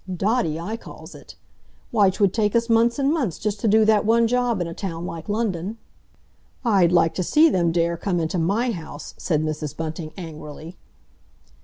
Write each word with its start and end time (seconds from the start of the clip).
Dotty, 0.11 0.59
I 0.59 0.77
calls 0.77 1.13
it! 1.13 1.35
Why, 1.91 2.09
'twould 2.09 2.33
take 2.33 2.55
us 2.55 2.69
months 2.69 2.97
and 2.97 3.13
months 3.13 3.37
just 3.37 3.59
to 3.59 3.67
do 3.67 3.85
that 3.85 4.03
one 4.03 4.25
job 4.27 4.59
in 4.59 4.65
a 4.65 4.73
town 4.73 5.05
like 5.05 5.29
London." 5.29 5.77
"I'd 6.65 6.91
like 6.91 7.13
to 7.13 7.23
see 7.23 7.49
them 7.49 7.71
dare 7.71 7.97
come 7.97 8.19
into 8.19 8.39
my 8.39 8.71
house!" 8.71 9.13
said 9.19 9.43
Mrs. 9.43 9.77
Bunting 9.77 10.11
angrily. 10.17 10.75